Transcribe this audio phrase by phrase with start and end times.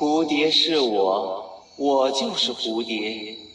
[0.00, 3.49] 蝴蝶是我，我就是蝴蝶。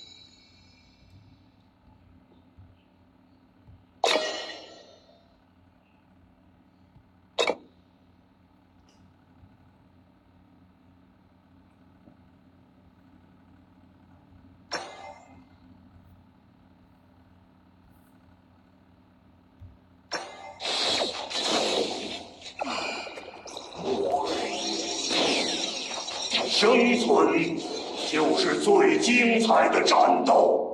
[26.58, 27.58] 生存
[28.10, 30.65] 就是最精彩的战斗。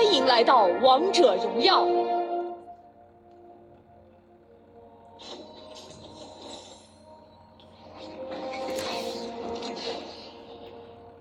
[0.00, 1.84] 欢迎来到王者荣耀。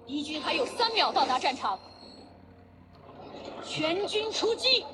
[0.06, 1.80] 敌军还有三秒到达战场，
[3.66, 4.86] 全军出击！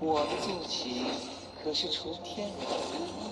[0.00, 1.06] 我的坐骑
[1.62, 3.27] 可是纯天然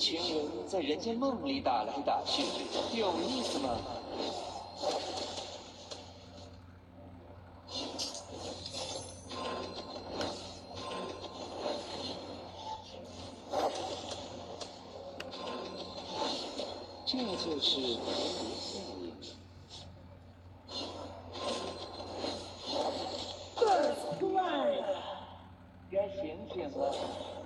[0.00, 2.42] 群人在人间梦里打来打去，
[2.98, 3.76] 有意思吗？
[17.04, 19.12] 这就是蝴蝶效应。
[25.92, 26.20] 该醒
[26.54, 27.39] 醒了。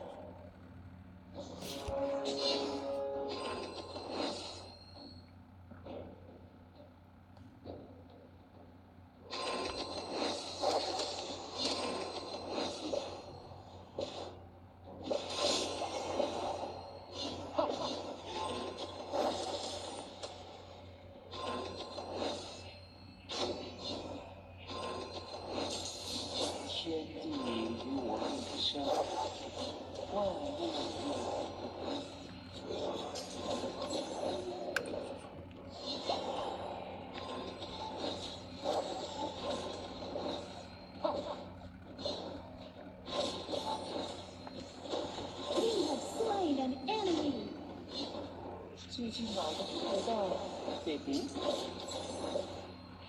[50.85, 51.41] 得补补。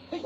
[0.10, 0.22] 嘿。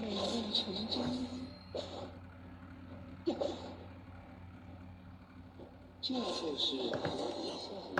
[0.00, 0.96] 美梦成真，
[6.00, 6.20] 这就
[6.56, 6.94] 是蝴
[7.42, 7.98] 蝶效应。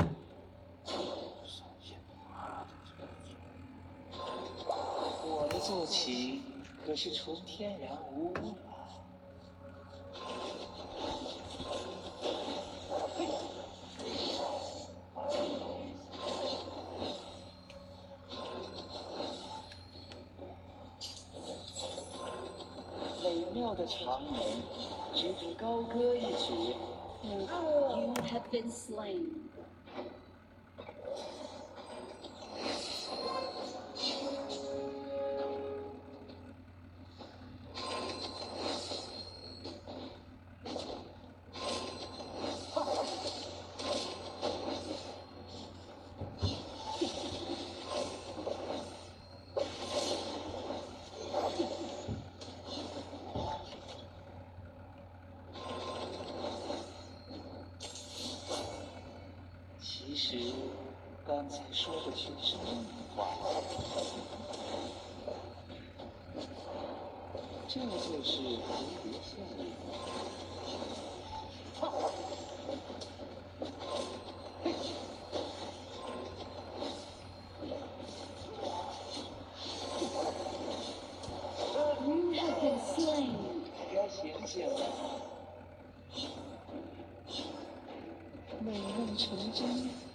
[5.30, 6.42] 我的坐骑
[6.86, 8.32] 可是纯天然无污
[8.64, 8.87] 染！
[25.17, 26.75] 值得高歌一曲。
[27.23, 29.49] You have been slain。
[67.68, 68.40] 这就是
[82.02, 83.22] 蝴蝶效应。
[83.94, 84.80] 该醒醒了。
[88.60, 90.07] 美梦成真。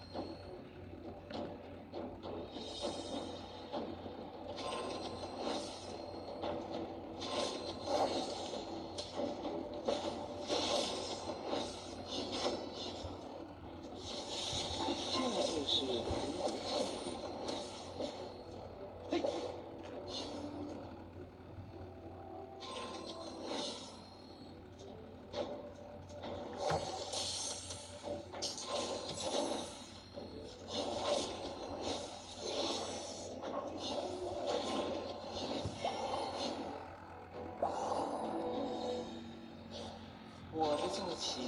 [40.94, 41.42] 我的坐骑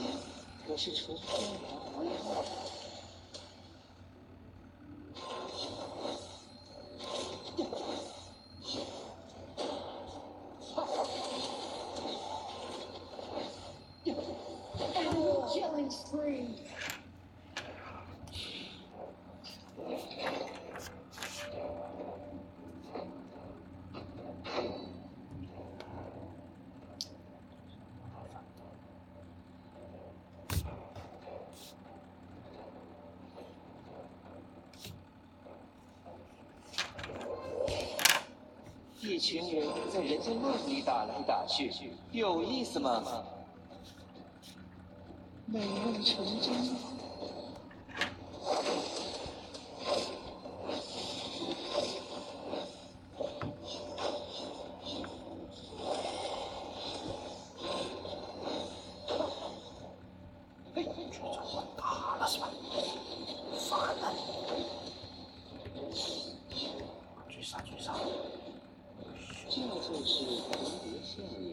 [0.68, 1.62] 可是纯天然
[1.94, 2.42] 无害。
[15.54, 17.05] Killing spree.
[39.06, 41.72] 一群人在人间梦里打来打去，
[42.12, 43.04] 有意思吗？
[45.46, 46.56] 美梦成真。
[61.78, 62.50] 打了是吧？
[63.70, 64.14] 烦了！
[67.30, 67.94] 追杀追杀！
[69.48, 70.50] 这就是蝴
[70.82, 71.46] 蝶效应。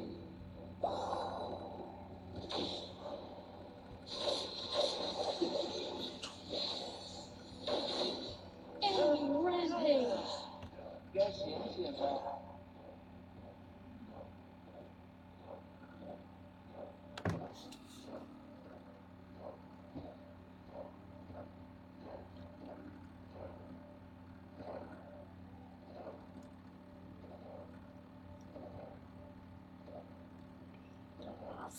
[8.80, 10.32] Enemy rampage.
[11.14, 11.38] 该醒
[11.76, 12.00] 醒了。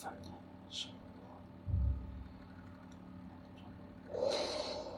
[0.03, 0.27] 麻烦了，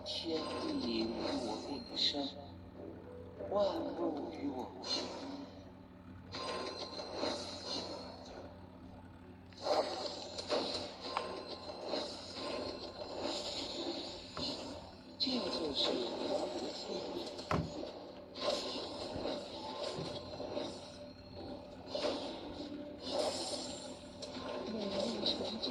[0.03, 0.41] 是天
[0.81, 1.07] 地与
[1.45, 2.27] 我并生，
[3.51, 4.85] 万物与我无关。
[15.19, 16.83] 这就是蝴蝶效
[17.15, 17.17] 应。
[24.67, 25.31] 美梦成
[25.61, 25.65] 真。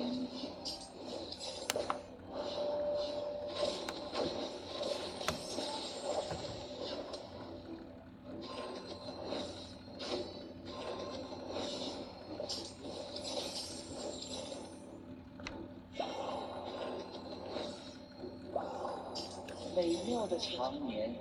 [19.76, 19.80] 美
[20.24, 21.14] 妙的长眠，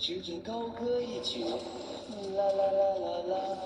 [0.00, 1.44] 只准高歌一曲。
[1.44, 1.54] 啦
[2.34, 3.58] 啦啦啦啦。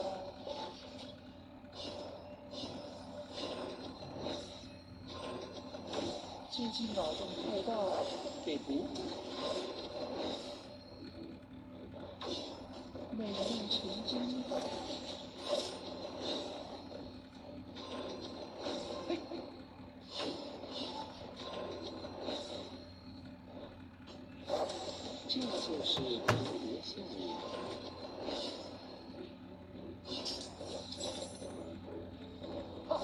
[6.51, 7.73] 最近脑洞太大，
[8.45, 9.01] 得补补。
[13.17, 13.35] 美梦
[13.71, 14.45] 成真。
[19.09, 19.19] 嘿
[25.35, 25.47] 这就
[25.83, 26.29] 是蝴
[26.61, 27.33] 蝶效应。
[32.91, 33.01] Oh.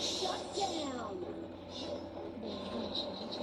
[0.00, 1.14] Shut down.
[2.42, 3.34] 美梦成真。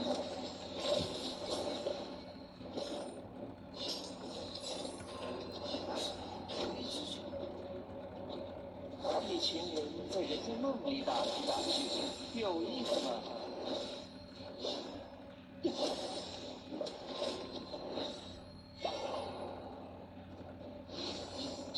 [9.29, 9.77] 一群人
[10.11, 13.11] 在人间梦里打来打去，有意思吗？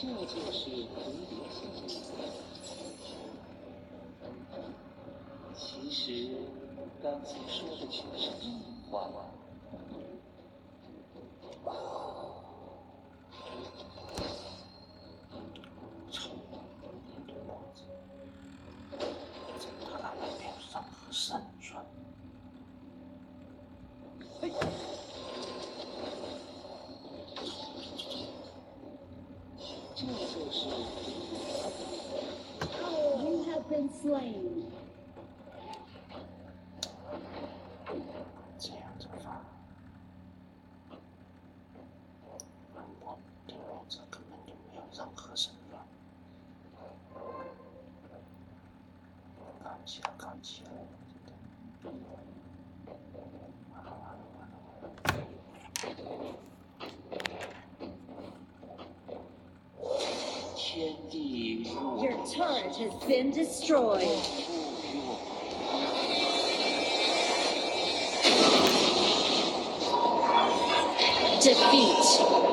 [0.02, 1.94] 这就是蝴蝶效应。
[5.54, 6.28] 其实
[7.04, 8.32] 刚才说的全是
[8.90, 9.31] 梦话。
[60.74, 64.08] Your turret has been destroyed.
[71.42, 72.51] Defeat.